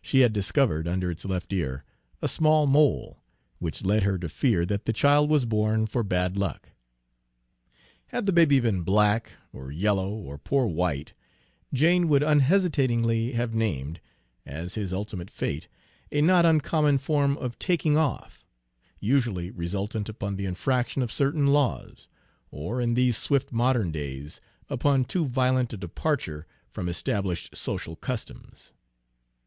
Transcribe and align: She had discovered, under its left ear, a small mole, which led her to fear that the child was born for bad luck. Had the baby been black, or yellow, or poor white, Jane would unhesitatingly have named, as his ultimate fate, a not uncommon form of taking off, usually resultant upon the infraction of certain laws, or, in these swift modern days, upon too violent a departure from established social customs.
She 0.00 0.20
had 0.20 0.32
discovered, 0.32 0.88
under 0.88 1.10
its 1.10 1.26
left 1.26 1.52
ear, 1.52 1.84
a 2.22 2.28
small 2.28 2.66
mole, 2.66 3.20
which 3.58 3.84
led 3.84 4.04
her 4.04 4.16
to 4.20 4.28
fear 4.30 4.64
that 4.64 4.86
the 4.86 4.92
child 4.94 5.28
was 5.28 5.44
born 5.44 5.84
for 5.84 6.02
bad 6.02 6.34
luck. 6.34 6.70
Had 8.06 8.24
the 8.24 8.32
baby 8.32 8.58
been 8.58 8.84
black, 8.84 9.32
or 9.52 9.70
yellow, 9.70 10.10
or 10.10 10.38
poor 10.38 10.66
white, 10.66 11.12
Jane 11.74 12.08
would 12.08 12.22
unhesitatingly 12.22 13.32
have 13.32 13.52
named, 13.52 14.00
as 14.46 14.76
his 14.76 14.94
ultimate 14.94 15.30
fate, 15.30 15.68
a 16.10 16.22
not 16.22 16.46
uncommon 16.46 16.96
form 16.96 17.36
of 17.36 17.58
taking 17.58 17.98
off, 17.98 18.46
usually 18.98 19.50
resultant 19.50 20.08
upon 20.08 20.36
the 20.36 20.46
infraction 20.46 21.02
of 21.02 21.12
certain 21.12 21.48
laws, 21.48 22.08
or, 22.50 22.80
in 22.80 22.94
these 22.94 23.18
swift 23.18 23.52
modern 23.52 23.92
days, 23.92 24.40
upon 24.70 25.04
too 25.04 25.26
violent 25.26 25.70
a 25.74 25.76
departure 25.76 26.46
from 26.70 26.88
established 26.88 27.54
social 27.54 27.94
customs. 27.94 28.72